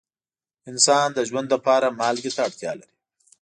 انسان 0.69 1.07
د 1.13 1.19
ژوند 1.29 1.47
لپاره 1.55 1.95
مالګې 1.99 2.31
ته 2.35 2.41
اړتیا 2.47 2.71
لري. 2.79 2.93